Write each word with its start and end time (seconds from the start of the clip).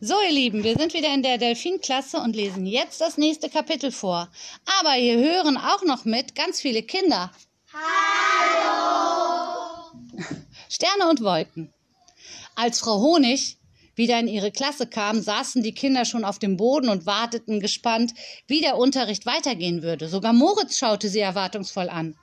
So, 0.00 0.14
ihr 0.26 0.32
Lieben, 0.32 0.64
wir 0.64 0.76
sind 0.76 0.94
wieder 0.94 1.12
in 1.12 1.22
der 1.22 1.38
Delfinklasse 1.38 2.18
und 2.18 2.34
lesen 2.34 2.66
jetzt 2.66 3.00
das 3.00 3.18
nächste 3.18 3.48
Kapitel 3.48 3.92
vor. 3.92 4.28
Aber 4.80 4.92
hier 4.92 5.18
hören 5.18 5.56
auch 5.56 5.82
noch 5.82 6.04
mit 6.04 6.34
ganz 6.34 6.60
viele 6.60 6.82
Kinder. 6.82 7.30
Hallo! 7.72 9.42
Sterne 10.68 11.08
und 11.08 11.22
Wolken. 11.22 11.72
Als 12.54 12.80
Frau 12.80 13.00
Honig 13.00 13.58
wieder 13.94 14.18
in 14.18 14.28
ihre 14.28 14.50
Klasse 14.50 14.86
kam, 14.86 15.20
saßen 15.20 15.62
die 15.62 15.74
Kinder 15.74 16.04
schon 16.04 16.24
auf 16.24 16.38
dem 16.38 16.56
Boden 16.56 16.88
und 16.88 17.06
warteten 17.06 17.60
gespannt, 17.60 18.14
wie 18.46 18.60
der 18.60 18.78
Unterricht 18.78 19.26
weitergehen 19.26 19.82
würde. 19.82 20.08
Sogar 20.08 20.32
Moritz 20.32 20.78
schaute 20.78 21.08
sie 21.08 21.20
erwartungsvoll 21.20 21.88
an. 21.88 22.16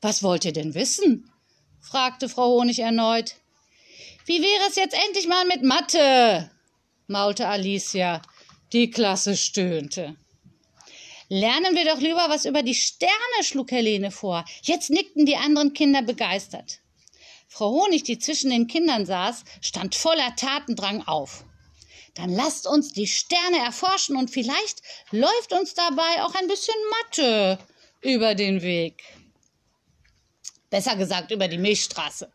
Was 0.00 0.22
wollt 0.22 0.44
ihr 0.44 0.52
denn 0.52 0.74
wissen? 0.74 1.30
fragte 1.80 2.28
Frau 2.28 2.60
Honig 2.60 2.80
erneut. 2.80 3.36
Wie 4.26 4.42
wäre 4.42 4.68
es 4.68 4.76
jetzt 4.76 4.94
endlich 5.06 5.28
mal 5.28 5.46
mit 5.46 5.62
Mathe? 5.62 6.50
Maulte 7.12 7.46
Alicia. 7.46 8.20
Die 8.72 8.90
Klasse 8.90 9.36
stöhnte. 9.36 10.16
Lernen 11.28 11.76
wir 11.76 11.84
doch 11.84 12.00
lieber 12.00 12.26
was 12.28 12.44
über 12.44 12.62
die 12.62 12.74
Sterne, 12.74 13.42
schlug 13.42 13.70
Helene 13.70 14.10
vor. 14.10 14.44
Jetzt 14.62 14.90
nickten 14.90 15.24
die 15.24 15.36
anderen 15.36 15.72
Kinder 15.72 16.02
begeistert. 16.02 16.80
Frau 17.48 17.70
Honig, 17.70 18.02
die 18.02 18.18
zwischen 18.18 18.50
den 18.50 18.66
Kindern 18.66 19.06
saß, 19.06 19.44
stand 19.60 19.94
voller 19.94 20.34
Tatendrang 20.36 21.02
auf. 21.06 21.44
Dann 22.14 22.30
lasst 22.30 22.66
uns 22.66 22.92
die 22.92 23.06
Sterne 23.06 23.58
erforschen 23.58 24.16
und 24.16 24.30
vielleicht 24.30 24.82
läuft 25.10 25.52
uns 25.52 25.74
dabei 25.74 26.22
auch 26.22 26.34
ein 26.34 26.48
bisschen 26.48 26.74
Mathe 26.90 27.58
über 28.00 28.34
den 28.34 28.60
Weg. 28.62 29.02
Besser 30.68 30.96
gesagt 30.96 31.30
über 31.30 31.48
die 31.48 31.58
Milchstraße. 31.58 32.30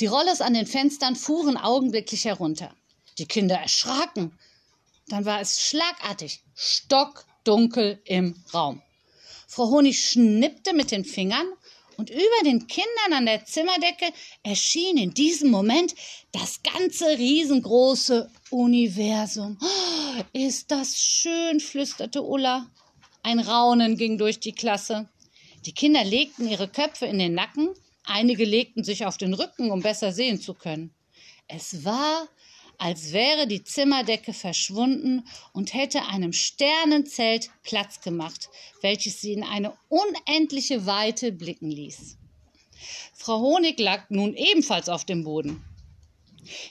Die 0.00 0.06
Rollos 0.06 0.40
an 0.40 0.54
den 0.54 0.66
Fenstern 0.66 1.16
fuhren 1.16 1.56
augenblicklich 1.56 2.24
herunter. 2.24 2.74
Die 3.18 3.26
Kinder 3.26 3.56
erschraken. 3.56 4.38
Dann 5.08 5.24
war 5.24 5.40
es 5.40 5.60
schlagartig 5.60 6.42
stockdunkel 6.54 8.00
im 8.04 8.42
Raum. 8.52 8.82
Frau 9.46 9.68
Honig 9.70 10.02
schnippte 10.02 10.74
mit 10.74 10.90
den 10.90 11.04
Fingern 11.04 11.46
und 11.96 12.10
über 12.10 12.44
den 12.44 12.66
Kindern 12.66 13.12
an 13.12 13.26
der 13.26 13.44
Zimmerdecke 13.44 14.12
erschien 14.42 14.98
in 14.98 15.14
diesem 15.14 15.50
Moment 15.50 15.94
das 16.32 16.62
ganze 16.62 17.06
riesengroße 17.18 18.30
Universum. 18.50 19.58
Oh, 19.60 20.22
ist 20.32 20.70
das 20.70 21.00
schön, 21.00 21.60
flüsterte 21.60 22.22
Ulla. 22.22 22.70
Ein 23.22 23.40
Raunen 23.40 23.96
ging 23.96 24.18
durch 24.18 24.38
die 24.38 24.52
Klasse. 24.52 25.08
Die 25.66 25.72
Kinder 25.72 26.04
legten 26.04 26.48
ihre 26.48 26.68
Köpfe 26.68 27.06
in 27.06 27.18
den 27.18 27.34
Nacken 27.34 27.74
Einige 28.10 28.46
legten 28.46 28.84
sich 28.84 29.04
auf 29.04 29.18
den 29.18 29.34
Rücken, 29.34 29.70
um 29.70 29.82
besser 29.82 30.12
sehen 30.12 30.40
zu 30.40 30.54
können. 30.54 30.94
Es 31.46 31.84
war, 31.84 32.26
als 32.78 33.12
wäre 33.12 33.48
die 33.48 33.64
Zimmerdecke 33.64 34.32
verschwunden 34.32 35.26
und 35.52 35.74
hätte 35.74 36.06
einem 36.06 36.32
Sternenzelt 36.32 37.50
Platz 37.64 38.00
gemacht, 38.00 38.48
welches 38.80 39.20
sie 39.20 39.32
in 39.32 39.42
eine 39.42 39.76
unendliche 39.88 40.86
Weite 40.86 41.32
blicken 41.32 41.70
ließ. 41.70 42.16
Frau 43.14 43.40
Honig 43.40 43.80
lag 43.80 44.08
nun 44.10 44.34
ebenfalls 44.34 44.88
auf 44.88 45.04
dem 45.04 45.24
Boden. 45.24 45.62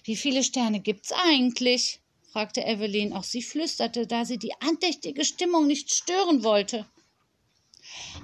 Wie 0.06 0.16
viele 0.16 0.44
Sterne 0.44 0.80
gibt's 0.80 1.12
eigentlich? 1.12 2.00
fragte 2.32 2.62
Evelyn. 2.62 3.14
Auch 3.14 3.24
sie 3.24 3.42
flüsterte, 3.42 4.08
da 4.08 4.24
sie 4.24 4.38
die 4.38 4.54
andächtige 4.62 5.26
Stimmung 5.26 5.68
nicht 5.68 5.94
stören 5.94 6.44
wollte. 6.44 6.86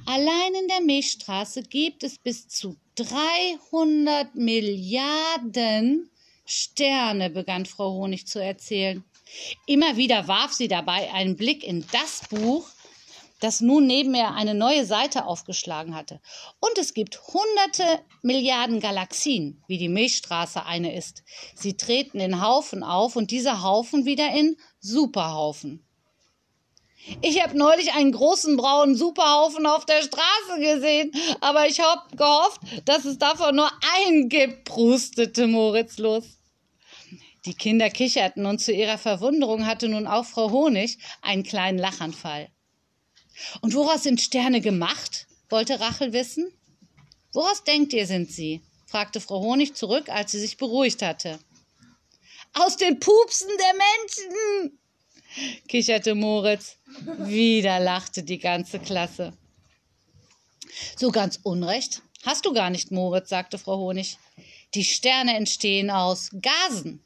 Allein 0.06 0.56
in 0.56 0.68
der 0.68 0.82
Milchstraße 0.82 1.64
gibt 1.64 2.04
es 2.04 2.18
bis 2.18 2.48
zu 2.48 2.78
300 2.96 4.36
Milliarden 4.36 6.10
Sterne, 6.46 7.30
begann 7.30 7.66
Frau 7.66 7.92
Honig 7.94 8.28
zu 8.28 8.44
erzählen. 8.44 9.04
Immer 9.66 9.98
wieder 9.98 10.28
warf 10.28 10.54
sie 10.54 10.68
dabei 10.68 11.12
einen 11.12 11.36
Blick 11.36 11.64
in 11.64 11.86
das 11.92 12.22
Buch, 12.30 12.68
das 13.40 13.60
nun 13.60 13.88
neben 13.88 14.16
ihr 14.16 14.32
eine 14.32 14.54
neue 14.54 14.86
Seite 14.86 15.26
aufgeschlagen 15.26 15.96
hatte. 15.96 16.22
Und 16.60 16.78
es 16.78 16.94
gibt 16.94 17.20
hunderte 17.28 18.00
Milliarden 18.22 18.80
Galaxien, 18.80 19.62
wie 19.68 19.78
die 19.78 19.90
Milchstraße 19.90 20.66
eine 20.66 20.96
ist. 20.96 21.24
Sie 21.56 21.76
treten 21.76 22.20
in 22.20 22.42
Haufen 22.42 22.84
auf 22.84 23.16
und 23.16 23.32
dieser 23.32 23.62
Haufen 23.62 24.06
wieder 24.06 24.34
in 24.34 24.56
Superhaufen. 24.80 25.86
Ich 27.22 27.42
habe 27.42 27.58
neulich 27.58 27.94
einen 27.94 28.12
großen 28.12 28.56
braunen 28.56 28.96
Superhaufen 28.96 29.66
auf 29.66 29.86
der 29.86 30.02
Straße 30.02 30.60
gesehen, 30.60 31.12
aber 31.42 31.68
ich 31.68 31.80
habe 31.80 32.16
gehofft, 32.16 32.62
dass 32.86 33.06
es 33.06 33.18
davon 33.18 33.56
nur 33.56 33.70
einen 33.98 34.30
gibt, 34.30 34.66
prustete 34.66 35.48
Moritz 35.48 35.98
los. 35.98 36.24
Die 37.46 37.54
Kinder 37.54 37.90
kicherten 37.90 38.46
und 38.46 38.60
zu 38.60 38.72
ihrer 38.72 38.98
Verwunderung 38.98 39.66
hatte 39.66 39.90
nun 39.90 40.08
auch 40.08 40.26
Frau 40.26 40.50
Honig 40.52 40.98
einen 41.22 41.44
kleinen 41.44 41.78
Lachanfall. 41.78 42.50
Und 43.62 43.74
woraus 43.74 44.04
sind 44.04 44.22
Sterne 44.22 44.62
gemacht? 44.62 45.28
wollte 45.50 45.80
Rachel 45.80 46.14
wissen. 46.14 46.52
Woraus 47.34 47.64
denkt 47.64 47.94
ihr, 47.94 48.08
sind 48.08 48.32
sie? 48.32 48.62
fragte 48.86 49.20
Frau 49.20 49.42
Honig 49.42 49.76
zurück, 49.76 50.08
als 50.10 50.32
sie 50.32 50.40
sich 50.40 50.58
beruhigt 50.58 51.02
hatte. 51.02 51.40
Aus 52.54 52.78
den 52.78 53.00
Pupsen 53.00 53.50
der 53.50 53.74
Menschen, 53.74 54.80
kicherte 55.68 56.16
Moritz. 56.16 56.78
Wieder 57.20 57.80
lachte 57.80 58.24
die 58.24 58.40
ganze 58.40 58.80
Klasse. 58.80 59.34
So 60.98 61.12
ganz 61.12 61.40
Unrecht 61.44 62.02
hast 62.24 62.46
du 62.46 62.54
gar 62.54 62.70
nicht, 62.70 62.92
Moritz, 62.92 63.30
sagte 63.30 63.58
Frau 63.58 63.78
Honig. 63.78 64.18
Die 64.74 64.84
Sterne 64.84 65.36
entstehen 65.36 65.92
aus 65.92 66.32
Gasen. 66.42 67.04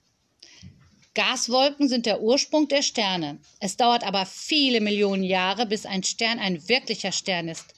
Gaswolken 1.13 1.89
sind 1.89 2.05
der 2.05 2.21
Ursprung 2.21 2.67
der 2.67 2.83
Sterne. 2.83 3.39
Es 3.59 3.75
dauert 3.75 4.03
aber 4.03 4.25
viele 4.25 4.81
Millionen 4.81 5.23
Jahre, 5.23 5.65
bis 5.65 5.85
ein 5.85 6.03
Stern 6.03 6.37
ein 6.37 6.69
wirklicher 6.69 7.11
Stern 7.11 7.47
ist. 7.49 7.73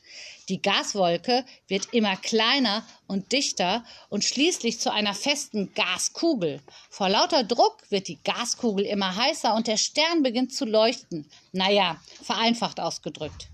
Die 0.50 0.62
Gaswolke 0.64 1.46
wird 1.68 1.94
immer 1.94 2.16
kleiner 2.16 2.84
und 3.06 3.32
dichter 3.32 3.86
und 4.10 4.24
schließlich 4.26 4.80
zu 4.80 4.92
einer 4.92 5.14
festen 5.14 5.74
Gaskugel. 5.76 6.60
Vor 6.90 7.08
lauter 7.08 7.44
Druck 7.44 7.84
wird 7.90 8.08
die 8.08 8.18
Gaskugel 8.24 8.86
immer 8.86 9.16
heißer 9.16 9.54
und 9.54 9.68
der 9.68 9.78
Stern 9.78 10.24
beginnt 10.24 10.52
zu 10.52 10.66
leuchten. 10.66 11.30
Naja, 11.52 12.02
vereinfacht 12.24 12.80
ausgedrückt. 12.80 13.48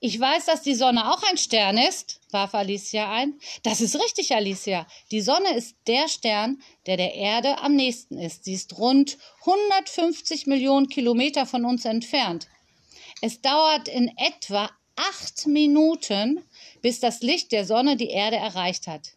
Ich 0.00 0.18
weiß, 0.18 0.46
dass 0.46 0.62
die 0.62 0.74
Sonne 0.74 1.12
auch 1.12 1.22
ein 1.30 1.38
Stern 1.38 1.78
ist, 1.78 2.20
warf 2.30 2.54
Alicia 2.54 3.10
ein. 3.10 3.38
Das 3.62 3.80
ist 3.80 3.94
richtig, 3.94 4.34
Alicia. 4.34 4.86
Die 5.12 5.20
Sonne 5.20 5.54
ist 5.54 5.76
der 5.86 6.08
Stern, 6.08 6.60
der 6.86 6.96
der 6.96 7.14
Erde 7.14 7.58
am 7.62 7.76
nächsten 7.76 8.18
ist. 8.18 8.44
Sie 8.44 8.52
ist 8.52 8.76
rund 8.78 9.16
150 9.42 10.46
Millionen 10.46 10.88
Kilometer 10.88 11.46
von 11.46 11.64
uns 11.64 11.84
entfernt. 11.84 12.48
Es 13.22 13.40
dauert 13.40 13.88
in 13.88 14.12
etwa 14.18 14.68
acht 14.96 15.46
Minuten, 15.46 16.42
bis 16.82 17.00
das 17.00 17.20
Licht 17.20 17.52
der 17.52 17.64
Sonne 17.64 17.96
die 17.96 18.08
Erde 18.08 18.36
erreicht 18.36 18.86
hat. 18.86 19.12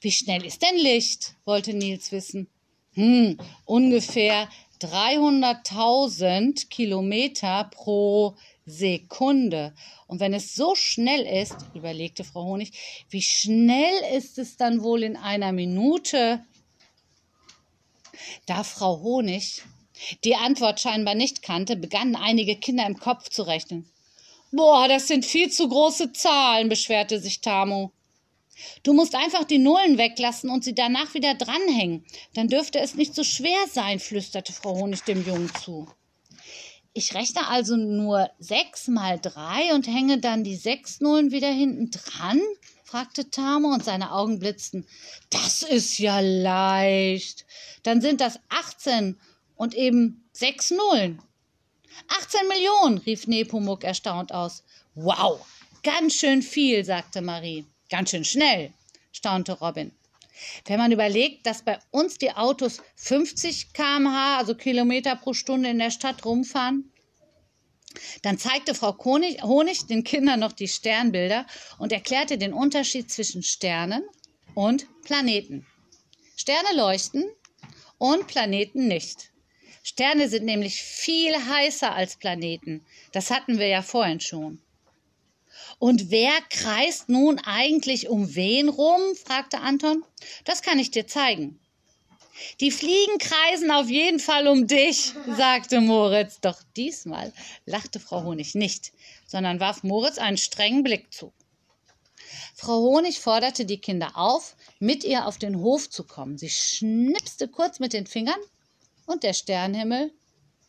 Wie 0.00 0.12
schnell 0.12 0.44
ist 0.44 0.62
denn 0.62 0.78
Licht? 0.78 1.34
wollte 1.44 1.74
Nils 1.74 2.12
wissen. 2.12 2.48
Hm, 2.94 3.38
ungefähr 3.64 4.48
300.000 4.80 6.68
Kilometer 6.68 7.64
pro 7.64 8.36
Sekunde. 8.66 9.74
Und 10.06 10.20
wenn 10.20 10.32
es 10.34 10.54
so 10.54 10.74
schnell 10.74 11.22
ist, 11.22 11.56
überlegte 11.74 12.24
Frau 12.24 12.44
Honig, 12.44 12.72
wie 13.10 13.22
schnell 13.22 14.16
ist 14.16 14.38
es 14.38 14.56
dann 14.56 14.82
wohl 14.82 15.02
in 15.02 15.16
einer 15.16 15.52
Minute? 15.52 16.44
Da 18.46 18.62
Frau 18.62 19.00
Honig 19.00 19.62
die 20.24 20.34
Antwort 20.34 20.80
scheinbar 20.80 21.14
nicht 21.14 21.42
kannte, 21.42 21.76
begannen 21.76 22.16
einige 22.16 22.56
Kinder 22.56 22.86
im 22.86 22.98
Kopf 22.98 23.28
zu 23.28 23.42
rechnen. 23.42 23.88
Boah, 24.56 24.86
das 24.86 25.08
sind 25.08 25.24
viel 25.24 25.50
zu 25.50 25.68
große 25.68 26.12
Zahlen, 26.12 26.68
beschwerte 26.68 27.18
sich 27.18 27.40
Tamu. 27.40 27.90
Du 28.84 28.92
musst 28.92 29.16
einfach 29.16 29.42
die 29.42 29.58
Nullen 29.58 29.98
weglassen 29.98 30.48
und 30.48 30.62
sie 30.62 30.76
danach 30.76 31.12
wieder 31.14 31.34
dranhängen. 31.34 32.04
Dann 32.34 32.46
dürfte 32.46 32.78
es 32.78 32.94
nicht 32.94 33.16
so 33.16 33.24
schwer 33.24 33.58
sein, 33.72 33.98
flüsterte 33.98 34.52
Frau 34.52 34.76
Honig 34.76 35.02
dem 35.02 35.26
Jungen 35.26 35.50
zu. 35.64 35.88
Ich 36.92 37.14
rechne 37.14 37.48
also 37.48 37.74
nur 37.74 38.30
sechs 38.38 38.86
mal 38.86 39.18
drei 39.18 39.74
und 39.74 39.88
hänge 39.88 40.18
dann 40.18 40.44
die 40.44 40.54
sechs 40.54 41.00
Nullen 41.00 41.32
wieder 41.32 41.50
hinten 41.50 41.90
dran? 41.90 42.40
fragte 42.84 43.28
Tamu 43.30 43.72
und 43.72 43.84
seine 43.84 44.12
Augen 44.12 44.38
blitzten. 44.38 44.86
Das 45.30 45.62
ist 45.62 45.98
ja 45.98 46.20
leicht. 46.20 47.44
Dann 47.82 48.00
sind 48.00 48.20
das 48.20 48.38
achtzehn 48.50 49.18
und 49.56 49.74
eben 49.74 50.28
sechs 50.32 50.70
Nullen. 50.70 51.20
18 52.08 52.48
Millionen, 52.48 52.98
rief 52.98 53.26
Nepomuk 53.26 53.84
erstaunt 53.84 54.32
aus. 54.32 54.62
Wow, 54.94 55.44
ganz 55.82 56.14
schön 56.14 56.42
viel, 56.42 56.84
sagte 56.84 57.20
Marie. 57.20 57.64
Ganz 57.90 58.10
schön 58.10 58.24
schnell, 58.24 58.72
staunte 59.12 59.52
Robin. 59.52 59.92
Wenn 60.66 60.78
man 60.78 60.92
überlegt, 60.92 61.46
dass 61.46 61.62
bei 61.62 61.78
uns 61.90 62.18
die 62.18 62.32
Autos 62.32 62.82
50 62.96 63.72
km/h, 63.72 64.38
also 64.38 64.54
Kilometer 64.54 65.16
pro 65.16 65.32
Stunde 65.32 65.70
in 65.70 65.78
der 65.78 65.90
Stadt 65.90 66.24
rumfahren, 66.24 66.90
dann 68.22 68.38
zeigte 68.38 68.74
Frau 68.74 68.96
Honig, 68.98 69.86
den 69.86 70.02
Kindern 70.02 70.40
noch 70.40 70.52
die 70.52 70.68
Sternbilder 70.68 71.46
und 71.78 71.92
erklärte 71.92 72.38
den 72.38 72.52
Unterschied 72.52 73.10
zwischen 73.10 73.42
Sternen 73.42 74.02
und 74.54 74.86
Planeten. 75.02 75.66
Sterne 76.36 76.74
leuchten 76.74 77.24
und 77.98 78.26
Planeten 78.26 78.88
nicht. 78.88 79.30
Sterne 79.86 80.30
sind 80.30 80.46
nämlich 80.46 80.80
viel 80.80 81.34
heißer 81.34 81.92
als 81.92 82.16
Planeten. 82.16 82.82
Das 83.12 83.30
hatten 83.30 83.58
wir 83.58 83.66
ja 83.66 83.82
vorhin 83.82 84.18
schon. 84.18 84.58
Und 85.78 86.10
wer 86.10 86.32
kreist 86.48 87.10
nun 87.10 87.38
eigentlich 87.38 88.08
um 88.08 88.34
wen 88.34 88.70
rum? 88.70 89.02
fragte 89.14 89.60
Anton. 89.60 90.02
Das 90.46 90.62
kann 90.62 90.78
ich 90.78 90.90
dir 90.90 91.06
zeigen. 91.06 91.60
Die 92.60 92.70
Fliegen 92.70 93.18
kreisen 93.18 93.70
auf 93.70 93.90
jeden 93.90 94.20
Fall 94.20 94.48
um 94.48 94.66
dich, 94.66 95.12
sagte 95.36 95.82
Moritz. 95.82 96.40
Doch 96.40 96.62
diesmal 96.78 97.34
lachte 97.66 98.00
Frau 98.00 98.22
Honig 98.24 98.54
nicht, 98.54 98.90
sondern 99.26 99.60
warf 99.60 99.82
Moritz 99.82 100.16
einen 100.16 100.38
strengen 100.38 100.82
Blick 100.82 101.12
zu. 101.12 101.30
Frau 102.54 102.78
Honig 102.78 103.20
forderte 103.20 103.66
die 103.66 103.78
Kinder 103.78 104.12
auf, 104.14 104.56
mit 104.78 105.04
ihr 105.04 105.26
auf 105.26 105.36
den 105.36 105.60
Hof 105.60 105.90
zu 105.90 106.04
kommen. 106.04 106.38
Sie 106.38 106.48
schnipste 106.48 107.48
kurz 107.48 107.80
mit 107.80 107.92
den 107.92 108.06
Fingern 108.06 108.40
und 109.06 109.22
der 109.22 109.32
Sternhimmel 109.32 110.12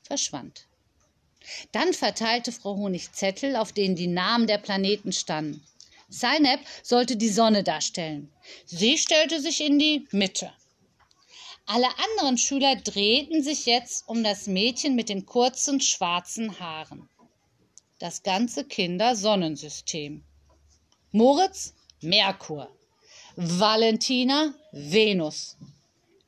verschwand. 0.04 0.68
Dann 1.72 1.94
verteilte 1.94 2.52
Frau 2.52 2.76
Honig 2.76 3.12
Zettel, 3.14 3.56
auf 3.56 3.72
denen 3.72 3.96
die 3.96 4.08
Namen 4.08 4.48
der 4.48 4.58
Planeten 4.58 5.12
standen. 5.12 5.64
Zeynep 6.10 6.60
sollte 6.84 7.18
die 7.18 7.30
Sonne 7.30 7.64
darstellen. 7.64 8.32
Sie 8.66 8.98
stellte 8.98 9.42
sich 9.42 9.62
in 9.62 9.80
die 9.80 10.08
Mitte. 10.12 10.52
Alle 11.68 11.88
anderen 11.98 12.38
Schüler 12.38 12.76
drehten 12.76 13.42
sich 13.42 13.66
jetzt 13.66 14.08
um 14.08 14.24
das 14.24 14.46
Mädchen 14.46 14.96
mit 14.96 15.10
den 15.10 15.26
kurzen 15.26 15.82
schwarzen 15.82 16.60
Haaren. 16.60 17.10
Das 17.98 18.22
ganze 18.22 18.66
Kindersonnensystem. 18.66 20.24
Moritz 21.12 21.74
Merkur, 22.02 22.70
Valentina 23.36 24.54
Venus, 24.72 25.58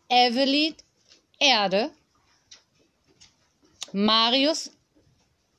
Evelyn 0.10 0.76
Erde, 1.40 1.92
Marius 3.94 4.72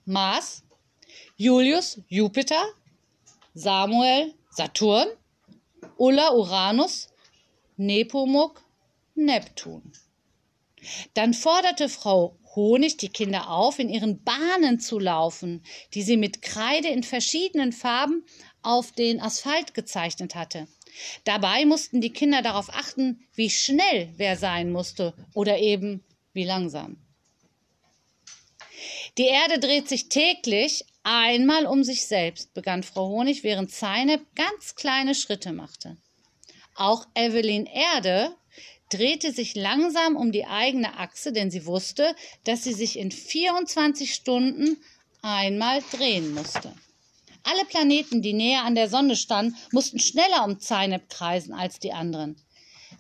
Mars, 0.05 0.63
Julius 1.37 2.01
Jupiter, 2.09 2.63
Samuel 3.55 4.35
Saturn, 4.51 5.09
Ulla 5.97 6.35
Uranus, 6.35 7.09
Nepomuk 7.77 8.63
Neptun. 9.15 9.93
Dann 11.15 11.35
forderte 11.35 11.89
Frau 11.89 12.37
Honig 12.55 12.97
die 12.97 13.09
Kinder 13.09 13.51
auf, 13.51 13.79
in 13.79 13.89
ihren 13.89 14.23
Bahnen 14.23 14.81
zu 14.81 14.99
laufen, 14.99 15.63
die 15.95 16.03
sie 16.03 16.17
mit 16.17 16.43
Kreide 16.43 16.89
in 16.89 17.03
verschiedenen 17.03 17.73
Farben 17.73 18.25
auf 18.63 18.93
den 18.93 19.21
Asphalt 19.21 19.75
gezeichnet 19.75 20.35
hatte. 20.35 20.67
Dabei 21.25 21.65
mussten 21.65 22.01
die 22.01 22.13
Kinder 22.13 22.43
darauf 22.43 22.69
achten, 22.71 23.27
wie 23.35 23.51
schnell 23.51 24.13
wer 24.17 24.37
sein 24.37 24.71
musste 24.71 25.15
oder 25.35 25.59
eben 25.59 26.05
wie 26.33 26.45
langsam. 26.45 26.97
Die 29.19 29.26
Erde 29.26 29.59
dreht 29.59 29.88
sich 29.88 30.09
täglich 30.09 30.85
einmal 31.03 31.67
um 31.67 31.82
sich 31.82 32.06
selbst, 32.06 32.55
begann 32.55 32.85
Frau 32.85 33.09
Honig, 33.09 33.43
während 33.43 33.73
Zeynep 33.73 34.25
ganz 34.37 34.76
kleine 34.76 35.17
Schritte 35.17 35.53
machte. 35.53 35.97
Auch 36.76 37.05
Evelyn 37.17 37.67
Erde 37.67 38.37
drehte 38.91 39.32
sich 39.32 39.56
langsam 39.56 40.15
um 40.15 40.31
die 40.31 40.47
eigene 40.47 40.99
Achse, 40.99 41.32
denn 41.32 41.50
sie 41.50 41.67
wusste, 41.67 42.15
dass 42.44 42.62
sie 42.62 42.73
sich 42.73 42.97
in 42.97 43.11
24 43.11 44.15
Stunden 44.15 44.76
einmal 45.21 45.82
drehen 45.91 46.32
musste. 46.32 46.73
Alle 47.43 47.64
Planeten, 47.64 48.23
die 48.23 48.35
näher 48.35 48.62
an 48.62 48.76
der 48.76 48.88
Sonne 48.88 49.17
standen, 49.17 49.56
mussten 49.73 49.99
schneller 49.99 50.44
um 50.44 50.61
Zeynep 50.61 51.09
kreisen 51.09 51.55
als 51.55 51.81
die 51.81 51.93
anderen. 51.93 52.37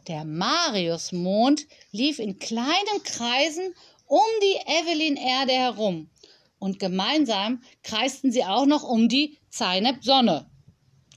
Der 0.08 0.24
Mariusmond 0.24 1.66
lief 1.92 2.18
in 2.18 2.40
kleinen 2.40 3.02
Kreisen 3.04 3.72
um 4.08 4.26
die 4.42 4.58
Evelyn-Erde 4.66 5.52
herum. 5.52 6.10
Und 6.58 6.80
gemeinsam 6.80 7.62
kreisten 7.82 8.32
sie 8.32 8.44
auch 8.44 8.66
noch 8.66 8.82
um 8.82 9.08
die 9.08 9.38
Zeynep-Sonne. 9.50 10.50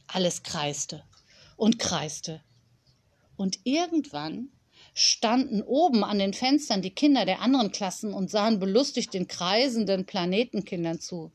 Alles 0.08 0.44
kreiste 0.44 1.04
und 1.56 1.80
kreiste. 1.80 2.44
Und 3.38 3.60
irgendwann 3.64 4.50
standen 4.94 5.62
oben 5.62 6.04
an 6.04 6.20
den 6.20 6.34
Fenstern 6.34 6.82
die 6.82 6.94
Kinder 6.94 7.26
der 7.26 7.42
anderen 7.42 7.72
Klassen 7.72 8.14
und 8.14 8.30
sahen 8.30 8.60
belustigt 8.60 9.14
den 9.14 9.28
kreisenden 9.28 10.06
Planetenkindern 10.06 11.00
zu. 11.00 11.32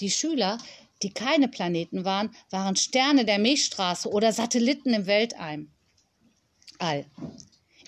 Die 0.00 0.10
Schüler, 0.10 0.58
die 1.02 1.10
keine 1.10 1.48
Planeten 1.48 2.04
waren, 2.04 2.34
waren 2.50 2.76
Sterne 2.76 3.24
der 3.24 3.38
Milchstraße 3.38 4.10
oder 4.10 4.32
Satelliten 4.32 4.92
im 4.92 5.06
Weltall. 5.06 5.66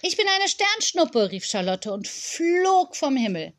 Ich 0.02 0.16
bin 0.16 0.26
eine 0.28 0.48
Sternschnuppe, 0.48 1.30
rief 1.30 1.46
Charlotte 1.46 1.90
und 1.92 2.06
flog 2.06 2.96
vom 2.96 3.16
Himmel. 3.16 3.54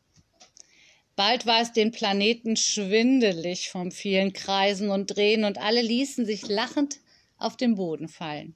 Bald 1.16 1.48
war 1.48 1.62
es 1.62 1.74
den 1.74 1.92
Planeten 1.92 2.56
schwindelig 2.56 3.70
vom 3.70 3.92
vielen 3.92 4.34
Kreisen 4.34 4.92
und 4.92 5.08
Drehen 5.08 5.46
und 5.46 5.58
alle 5.58 5.82
ließen 5.82 6.28
sich 6.28 6.48
lachend 6.48 7.00
auf 7.40 7.58
den 7.58 7.74
Boden 7.76 8.08
fallen. 8.08 8.56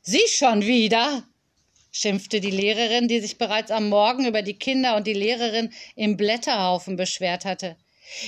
Sie 0.00 0.22
schon 0.28 0.62
wieder, 0.62 1.24
schimpfte 1.92 2.40
die 2.40 2.50
Lehrerin, 2.50 3.06
die 3.06 3.20
sich 3.20 3.36
bereits 3.36 3.70
am 3.70 3.90
Morgen 3.90 4.24
über 4.24 4.40
die 4.40 4.58
Kinder 4.58 4.96
und 4.96 5.06
die 5.06 5.12
Lehrerin 5.12 5.74
im 5.94 6.16
Blätterhaufen 6.16 6.96
beschwert 6.96 7.44
hatte. 7.44 7.76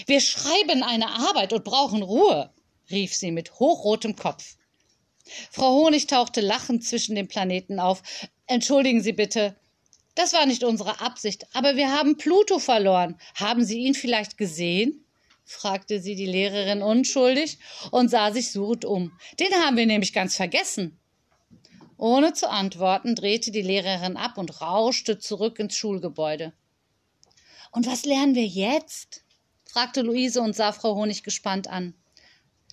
Wir 0.07 0.21
schreiben 0.21 0.83
eine 0.83 1.09
Arbeit 1.09 1.55
und 1.55 1.65
brauchen 1.65 2.03
Ruhe, 2.03 2.53
rief 2.91 3.15
sie 3.15 3.31
mit 3.31 3.59
hochrotem 3.59 4.17
Kopf. 4.17 4.58
Frau 5.51 5.73
Honig 5.73 6.07
tauchte 6.07 6.41
lachend 6.41 6.85
zwischen 6.85 7.15
den 7.15 7.29
Planeten 7.29 7.81
auf. 7.81 8.03
Entschuldigen 8.47 9.03
Sie 9.03 9.13
bitte. 9.13 9.57
Das 10.15 10.33
war 10.33 10.47
nicht 10.47 10.65
unsere 10.65 11.01
Absicht, 11.01 11.47
aber 11.53 11.77
wir 11.77 11.93
haben 11.93 12.17
Pluto 12.17 12.59
verloren. 12.59 13.17
Haben 13.35 13.65
Sie 13.65 13.79
ihn 13.79 13.95
vielleicht 13.95 14.37
gesehen? 14.37 15.05
fragte 15.49 16.01
sie 16.01 16.15
die 16.15 16.27
Lehrerin 16.27 16.83
unschuldig 16.83 17.59
und 17.91 18.11
sah 18.11 18.33
sich 18.33 18.53
suchend 18.53 18.85
um. 18.85 19.19
Den 19.41 19.53
haben 19.55 19.79
wir 19.79 19.87
nämlich 19.87 20.13
ganz 20.13 20.37
vergessen. 20.37 20.99
Ohne 21.97 22.35
zu 22.35 22.51
antworten, 22.51 23.15
drehte 23.15 23.51
die 23.51 23.63
Lehrerin 23.63 24.17
ab 24.17 24.37
und 24.37 24.61
rauschte 24.61 25.19
zurück 25.19 25.59
ins 25.59 25.75
Schulgebäude. 25.75 26.53
Und 27.73 27.87
was 27.87 28.05
lernen 28.05 28.35
wir 28.35 28.47
jetzt? 28.47 29.25
fragte 29.65 30.03
Luise 30.03 30.41
und 30.43 30.55
sah 30.55 30.73
Frau 30.73 30.95
Honig 30.95 31.23
gespannt 31.23 31.69
an. 31.69 31.95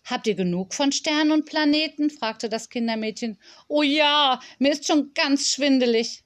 Habt 0.06 0.28
ihr 0.28 0.36
genug 0.36 0.76
von 0.76 0.92
Sternen 0.92 1.32
und 1.32 1.46
Planeten? 1.46 2.12
fragte 2.12 2.48
das 2.48 2.70
Kindermädchen. 2.70 3.40
Oh 3.68 3.82
ja, 3.82 4.40
mir 4.60 4.72
ist 4.72 4.86
schon 4.86 5.14
ganz 5.16 5.50
schwindelig. 5.50 6.24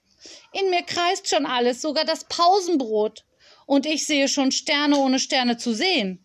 In 0.51 0.69
mir 0.69 0.83
kreist 0.83 1.29
schon 1.29 1.45
alles, 1.45 1.81
sogar 1.81 2.03
das 2.03 2.25
Pausenbrot. 2.25 3.25
Und 3.65 3.85
ich 3.85 4.05
sehe 4.05 4.27
schon 4.27 4.51
Sterne, 4.51 4.97
ohne 4.97 5.17
Sterne 5.17 5.57
zu 5.57 5.73
sehen. 5.73 6.19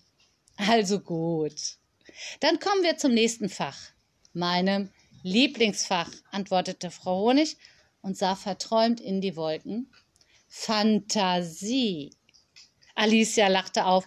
Also 0.57 0.99
gut. 0.99 1.79
Dann 2.41 2.59
kommen 2.59 2.83
wir 2.83 2.97
zum 2.97 3.13
nächsten 3.13 3.49
Fach. 3.49 3.79
Meinem 4.33 4.91
Lieblingsfach, 5.23 6.11
antwortete 6.33 6.91
Frau 6.91 7.29
Honig 7.29 7.57
und 8.03 8.17
sah 8.17 8.35
verträumt 8.35 9.01
in 9.01 9.21
die 9.21 9.37
Wolken. 9.37 9.93
Fantasie. 10.49 12.15
Alicia 12.95 13.49
lachte 13.49 13.87
auf. 13.87 14.07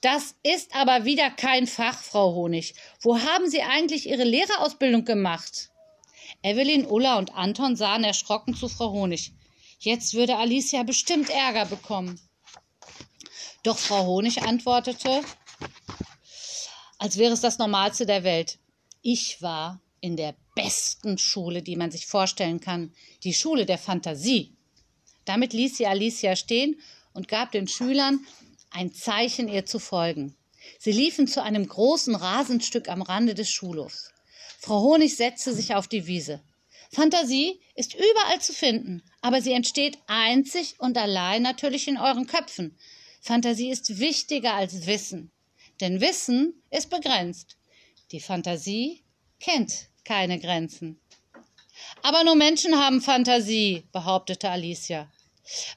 Das 0.00 0.34
ist 0.42 0.74
aber 0.74 1.04
wieder 1.04 1.30
kein 1.30 1.66
Fach, 1.66 2.02
Frau 2.02 2.34
Honig. 2.34 2.74
Wo 3.02 3.18
haben 3.18 3.50
Sie 3.50 3.62
eigentlich 3.62 4.08
Ihre 4.08 4.24
Lehrerausbildung 4.24 5.04
gemacht? 5.04 5.70
Evelyn, 6.42 6.86
Ulla 6.86 7.18
und 7.18 7.34
Anton 7.34 7.76
sahen 7.76 8.04
erschrocken 8.04 8.54
zu 8.54 8.68
Frau 8.68 8.92
Honig. 8.92 9.32
Jetzt 9.78 10.14
würde 10.14 10.36
Alicia 10.36 10.82
bestimmt 10.84 11.28
Ärger 11.28 11.66
bekommen. 11.66 12.18
Doch 13.62 13.76
Frau 13.76 14.06
Honig 14.06 14.42
antwortete, 14.42 15.22
als 16.98 17.18
wäre 17.18 17.34
es 17.34 17.42
das 17.42 17.58
Normalste 17.58 18.06
der 18.06 18.24
Welt. 18.24 18.58
Ich 19.02 19.42
war 19.42 19.82
in 20.00 20.16
der 20.16 20.34
besten 20.54 21.18
Schule, 21.18 21.62
die 21.62 21.76
man 21.76 21.90
sich 21.90 22.06
vorstellen 22.06 22.60
kann, 22.60 22.94
die 23.22 23.34
Schule 23.34 23.66
der 23.66 23.78
Fantasie. 23.78 24.56
Damit 25.26 25.52
ließ 25.52 25.76
sie 25.76 25.86
Alicia 25.86 26.36
stehen 26.36 26.80
und 27.12 27.28
gab 27.28 27.52
den 27.52 27.68
Schülern 27.68 28.26
ein 28.70 28.92
Zeichen, 28.92 29.48
ihr 29.48 29.66
zu 29.66 29.78
folgen. 29.78 30.36
Sie 30.78 30.92
liefen 30.92 31.26
zu 31.26 31.42
einem 31.42 31.66
großen 31.66 32.14
Rasenstück 32.14 32.88
am 32.88 33.02
Rande 33.02 33.34
des 33.34 33.50
Schulhofs. 33.50 34.12
Frau 34.58 34.80
Honig 34.80 35.16
setzte 35.16 35.54
sich 35.54 35.74
auf 35.74 35.88
die 35.88 36.06
Wiese. 36.06 36.42
Fantasie 36.92 37.60
ist 37.74 37.94
überall 37.94 38.40
zu 38.40 38.52
finden, 38.52 39.02
aber 39.20 39.40
sie 39.40 39.52
entsteht 39.52 39.98
einzig 40.06 40.74
und 40.78 40.98
allein 40.98 41.42
natürlich 41.42 41.86
in 41.88 41.96
euren 41.96 42.26
Köpfen. 42.26 42.76
Fantasie 43.20 43.70
ist 43.70 43.98
wichtiger 43.98 44.54
als 44.54 44.86
Wissen, 44.86 45.30
denn 45.80 46.00
Wissen 46.00 46.62
ist 46.70 46.90
begrenzt. 46.90 47.56
Die 48.12 48.20
Fantasie 48.20 49.04
kennt 49.38 49.88
keine 50.04 50.40
Grenzen. 50.40 51.00
Aber 52.02 52.24
nur 52.24 52.34
Menschen 52.34 52.74
haben 52.76 53.00
Fantasie, 53.00 53.84
behauptete 53.92 54.50
Alicia. 54.50 55.10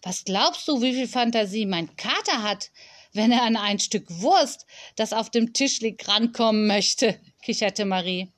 Was 0.02 0.24
glaubst 0.24 0.68
du, 0.68 0.82
wie 0.82 0.94
viel 0.94 1.08
Fantasie 1.08 1.66
mein 1.66 1.96
Kater 1.96 2.44
hat, 2.44 2.72
wenn 3.14 3.32
er 3.32 3.44
an 3.44 3.56
ein 3.56 3.80
Stück 3.80 4.06
Wurst, 4.22 4.66
das 4.96 5.14
auf 5.14 5.30
dem 5.30 5.54
Tisch 5.54 5.82
liegt, 5.82 6.08
rankommen 6.08 6.68
möchte? 6.68 7.20
kicherte 7.44 7.86
Marie. 7.86 8.30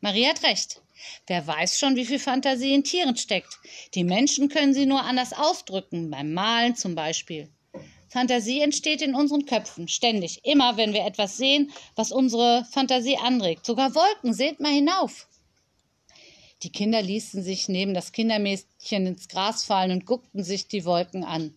Marie 0.00 0.26
hat 0.26 0.42
recht. 0.42 0.80
Wer 1.26 1.46
weiß 1.46 1.78
schon, 1.78 1.96
wie 1.96 2.06
viel 2.06 2.18
Fantasie 2.18 2.72
in 2.72 2.84
Tieren 2.84 3.16
steckt. 3.16 3.58
Die 3.94 4.04
Menschen 4.04 4.48
können 4.48 4.74
sie 4.74 4.86
nur 4.86 5.02
anders 5.02 5.32
ausdrücken, 5.32 6.10
beim 6.10 6.32
Malen 6.32 6.76
zum 6.76 6.94
Beispiel. 6.94 7.48
Fantasie 8.08 8.60
entsteht 8.60 9.02
in 9.02 9.14
unseren 9.14 9.44
Köpfen, 9.44 9.88
ständig, 9.88 10.44
immer 10.44 10.76
wenn 10.76 10.92
wir 10.92 11.04
etwas 11.04 11.36
sehen, 11.36 11.72
was 11.96 12.12
unsere 12.12 12.64
Fantasie 12.70 13.16
anregt. 13.16 13.66
Sogar 13.66 13.94
Wolken, 13.94 14.32
seht 14.32 14.60
mal 14.60 14.72
hinauf. 14.72 15.26
Die 16.64 16.72
Kinder 16.72 17.02
ließen 17.02 17.42
sich 17.42 17.68
neben 17.68 17.92
das 17.92 18.12
Kindermädchen 18.12 19.06
ins 19.06 19.28
Gras 19.28 19.64
fallen 19.64 19.90
und 19.90 20.06
guckten 20.06 20.42
sich 20.42 20.66
die 20.66 20.86
Wolken 20.86 21.22
an. 21.22 21.54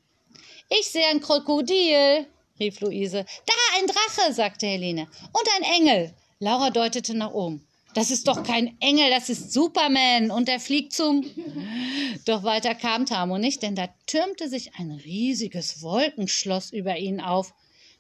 Ich 0.70 0.90
sehe 0.90 1.08
ein 1.08 1.22
Krokodil, 1.22 2.28
rief 2.60 2.82
Luise. 2.82 3.26
Da, 3.46 3.54
ein 3.80 3.88
Drache, 3.88 4.34
sagte 4.34 4.68
Helene. 4.68 5.08
Und 5.28 5.48
ein 5.56 5.64
Engel. 5.64 6.14
Laura 6.40 6.72
deutete 6.72 7.16
nach 7.16 7.32
oben. 7.32 7.66
Das 7.94 8.12
ist 8.12 8.28
doch 8.28 8.44
kein 8.44 8.76
Engel, 8.82 9.10
das 9.10 9.30
ist 9.30 9.54
Superman 9.54 10.30
und 10.30 10.50
er 10.50 10.60
fliegt 10.60 10.92
zum. 10.92 11.26
Doch 12.26 12.44
weiter 12.44 12.76
kam 12.76 13.06
Tamo 13.06 13.38
nicht, 13.38 13.64
denn 13.64 13.76
da 13.76 13.88
türmte 14.06 14.50
sich 14.50 14.76
ein 14.76 14.92
riesiges 14.92 15.82
Wolkenschloss 15.82 16.72
über 16.72 16.98
ihnen 16.98 17.22
auf, 17.22 17.54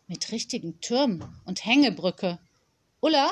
mit 0.08 0.32
richtigen 0.32 0.80
Türmen 0.82 1.24
und 1.46 1.66
Hängebrücke. 1.66 2.38
Ulla, 3.00 3.32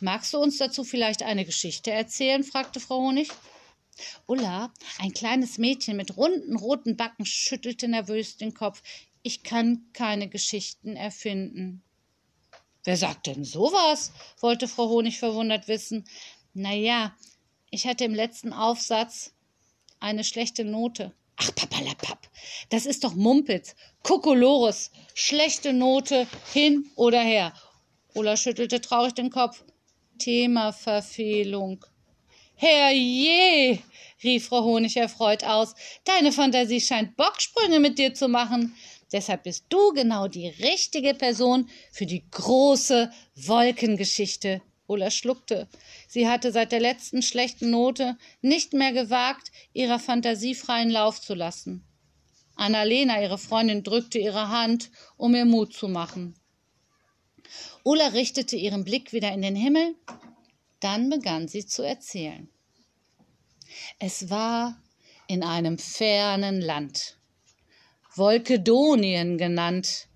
magst 0.00 0.32
du 0.32 0.38
uns 0.38 0.58
dazu 0.58 0.84
vielleicht 0.84 1.22
eine 1.22 1.44
Geschichte 1.44 1.90
erzählen? 1.90 2.44
fragte 2.44 2.80
Frau 2.80 2.98
Honig. 2.98 3.30
Ulla, 4.26 4.72
ein 4.98 5.12
kleines 5.12 5.58
Mädchen 5.58 5.96
mit 5.96 6.16
runden 6.16 6.56
roten 6.56 6.96
Backen, 6.96 7.26
schüttelte 7.26 7.88
nervös 7.88 8.36
den 8.36 8.54
Kopf. 8.54 8.82
Ich 9.22 9.42
kann 9.42 9.86
keine 9.92 10.28
Geschichten 10.28 10.96
erfinden. 10.96 11.82
Wer 12.84 12.96
sagt 12.96 13.26
denn 13.26 13.44
sowas? 13.44 14.12
wollte 14.40 14.68
Frau 14.68 14.88
Honig 14.88 15.18
verwundert 15.18 15.68
wissen. 15.68 16.04
Na 16.54 16.72
ja, 16.72 17.14
ich 17.70 17.86
hatte 17.86 18.04
im 18.04 18.14
letzten 18.14 18.52
Aufsatz 18.52 19.32
eine 20.00 20.24
schlechte 20.24 20.64
Note. 20.64 21.12
Ach, 21.36 21.54
papalapap, 21.54 22.28
das 22.70 22.86
ist 22.86 23.04
doch 23.04 23.14
Mumpitz. 23.14 23.74
Kokolores, 24.02 24.90
schlechte 25.14 25.72
Note, 25.72 26.26
hin 26.52 26.90
oder 26.96 27.20
her. 27.20 27.52
Ulla 28.14 28.36
schüttelte 28.36 28.80
traurig 28.80 29.14
den 29.14 29.30
Kopf. 29.30 29.62
Themaverfehlung. 30.18 31.84
Herrje, 32.54 33.78
rief 34.22 34.48
Frau 34.48 34.64
Honig 34.64 34.96
erfreut 34.96 35.44
aus, 35.44 35.74
deine 36.04 36.32
Fantasie 36.32 36.80
scheint 36.80 37.16
Bocksprünge 37.16 37.78
mit 37.78 37.98
dir 37.98 38.14
zu 38.14 38.28
machen. 38.28 38.74
Deshalb 39.12 39.44
bist 39.44 39.66
du 39.68 39.92
genau 39.92 40.28
die 40.28 40.48
richtige 40.48 41.14
Person 41.14 41.70
für 41.92 42.04
die 42.04 42.28
große 42.30 43.10
Wolkengeschichte. 43.36 44.60
Ulla 44.86 45.10
schluckte. 45.10 45.68
Sie 46.08 46.28
hatte 46.28 46.50
seit 46.50 46.72
der 46.72 46.80
letzten 46.80 47.22
schlechten 47.22 47.70
Note 47.70 48.16
nicht 48.40 48.72
mehr 48.72 48.92
gewagt, 48.92 49.52
ihrer 49.72 49.98
Fantasie 49.98 50.54
freien 50.54 50.90
Lauf 50.90 51.20
zu 51.20 51.34
lassen. 51.34 51.84
Annalena, 52.56 53.22
ihre 53.22 53.38
Freundin, 53.38 53.84
drückte 53.84 54.18
ihre 54.18 54.48
Hand, 54.48 54.90
um 55.16 55.34
ihr 55.34 55.44
Mut 55.44 55.74
zu 55.74 55.88
machen. 55.88 56.34
Ulla 57.84 58.08
richtete 58.08 58.56
ihren 58.56 58.84
Blick 58.84 59.12
wieder 59.12 59.32
in 59.32 59.42
den 59.42 59.56
Himmel, 59.56 59.94
dann 60.80 61.10
begann 61.10 61.48
sie 61.48 61.66
zu 61.66 61.82
erzählen. 61.82 62.48
Es 63.98 64.30
war 64.30 64.80
in 65.26 65.42
einem 65.42 65.78
fernen 65.78 66.60
Land. 66.60 67.16
Wolkedonien 68.14 69.38
genannt. 69.38 70.08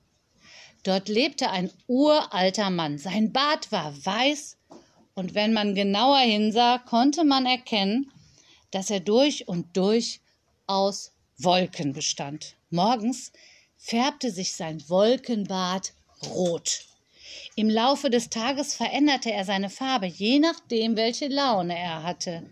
Dort 0.82 1.08
lebte 1.08 1.50
ein 1.50 1.70
uralter 1.86 2.70
Mann. 2.70 2.98
Sein 2.98 3.32
Bart 3.32 3.70
war 3.70 3.94
weiß, 4.04 4.56
und 5.14 5.34
wenn 5.34 5.52
man 5.52 5.74
genauer 5.74 6.18
hinsah, 6.18 6.78
konnte 6.78 7.24
man 7.24 7.46
erkennen, 7.46 8.10
dass 8.70 8.90
er 8.90 9.00
durch 9.00 9.46
und 9.46 9.76
durch 9.76 10.20
aus 10.66 11.12
Wolken 11.38 11.92
bestand. 11.92 12.56
Morgens 12.70 13.32
färbte 13.76 14.30
sich 14.30 14.54
sein 14.54 14.82
Wolkenbart 14.88 15.92
rot. 16.30 16.86
Im 17.54 17.68
Laufe 17.68 18.08
des 18.08 18.30
Tages 18.30 18.74
veränderte 18.74 19.30
er 19.30 19.44
seine 19.44 19.68
Farbe, 19.68 20.06
je 20.06 20.38
nachdem, 20.38 20.96
welche 20.96 21.28
Laune 21.28 21.78
er 21.78 22.02
hatte. 22.02 22.48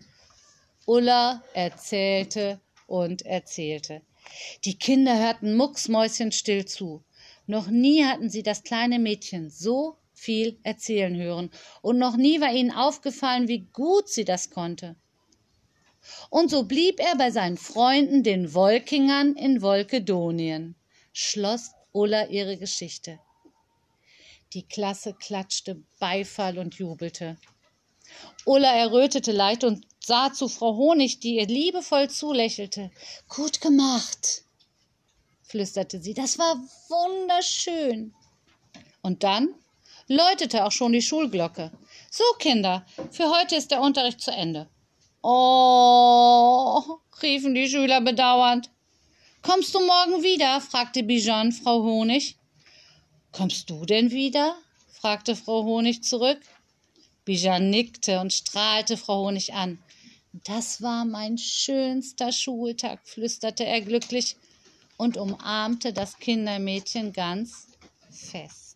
Ulla 0.85 1.43
erzählte 1.55 2.59
und 2.85 3.23
erzählte. 3.23 4.03
Die 4.63 4.77
Kinder 4.77 5.17
hörten 5.17 5.55
mucksmäuschenstill 5.55 6.65
zu. 6.65 7.03
Noch 7.47 7.67
nie 7.67 8.05
hatten 8.05 8.29
sie 8.29 8.43
das 8.43 8.63
kleine 8.63 8.99
Mädchen 8.99 9.49
so 9.49 9.97
viel 10.13 10.59
erzählen 10.61 11.15
hören, 11.15 11.49
und 11.81 11.97
noch 11.97 12.15
nie 12.15 12.39
war 12.39 12.53
ihnen 12.53 12.71
aufgefallen, 12.71 13.47
wie 13.47 13.65
gut 13.73 14.07
sie 14.07 14.23
das 14.23 14.51
konnte. 14.51 14.95
Und 16.29 16.51
so 16.51 16.63
blieb 16.63 16.99
er 16.99 17.15
bei 17.15 17.31
seinen 17.31 17.57
Freunden, 17.57 18.21
den 18.21 18.53
Wolkingern 18.53 19.35
in 19.35 19.63
Wolkedonien, 19.63 20.75
schloss 21.11 21.71
Ulla 21.91 22.27
ihre 22.27 22.57
Geschichte. 22.57 23.19
Die 24.53 24.63
Klasse 24.63 25.13
klatschte 25.13 25.81
Beifall 25.99 26.57
und 26.57 26.75
jubelte. 26.75 27.37
Ulla 28.43 28.73
errötete 28.73 29.31
leicht 29.31 29.63
und 29.63 29.85
sah 30.03 30.33
zu 30.33 30.49
Frau 30.49 30.75
Honig, 30.75 31.21
die 31.21 31.35
ihr 31.35 31.47
liebevoll 31.47 32.09
zulächelte. 32.09 32.91
Gut 33.29 33.61
gemacht, 33.61 34.43
flüsterte 35.43 36.01
sie. 36.01 36.13
Das 36.13 36.37
war 36.37 36.55
wunderschön. 36.89 38.13
Und 39.01 39.23
dann 39.23 39.55
läutete 40.07 40.65
auch 40.65 40.71
schon 40.71 40.91
die 40.91 41.01
Schulglocke. 41.01 41.71
So, 42.09 42.25
Kinder, 42.37 42.85
für 43.11 43.29
heute 43.29 43.55
ist 43.55 43.71
der 43.71 43.81
Unterricht 43.81 44.19
zu 44.19 44.31
Ende. 44.31 44.67
Oh, 45.21 46.97
riefen 47.21 47.55
die 47.55 47.69
Schüler 47.69 48.01
bedauernd. 48.01 48.69
Kommst 49.43 49.73
du 49.73 49.79
morgen 49.79 50.23
wieder? 50.23 50.59
fragte 50.59 51.03
Bijan 51.03 51.53
Frau 51.53 51.83
Honig. 51.83 52.35
Kommst 53.31 53.69
du 53.69 53.85
denn 53.85 54.11
wieder? 54.11 54.55
fragte 54.91 55.35
Frau 55.35 55.63
Honig 55.63 56.03
zurück. 56.03 56.39
Bijan 57.25 57.69
nickte 57.69 58.19
und 58.19 58.33
strahlte 58.33 58.97
Frau 58.97 59.25
Honig 59.25 59.53
an. 59.53 59.79
Das 60.33 60.81
war 60.81 61.05
mein 61.05 61.37
schönster 61.37 62.31
Schultag, 62.31 62.99
flüsterte 63.07 63.65
er 63.65 63.81
glücklich 63.81 64.37
und 64.97 65.17
umarmte 65.17 65.93
das 65.93 66.17
Kindermädchen 66.17 67.13
ganz 67.13 67.67
fest. 68.09 68.70